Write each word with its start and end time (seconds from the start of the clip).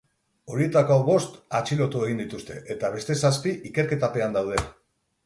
Horietako 0.51 0.95
bost 1.09 1.35
atxilotu 1.59 2.01
egin 2.07 2.21
dituzte, 2.21 2.57
eta 2.77 2.91
beste 2.97 3.19
zazpi 3.27 3.55
ikerketapean 3.73 4.35
daude. 4.39 4.65